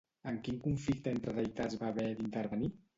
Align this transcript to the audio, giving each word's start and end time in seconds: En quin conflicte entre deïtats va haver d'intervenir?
En 0.29 0.39
quin 0.47 0.57
conflicte 0.63 1.15
entre 1.17 1.37
deïtats 1.43 1.81
va 1.85 1.95
haver 1.95 2.11
d'intervenir? 2.19 2.77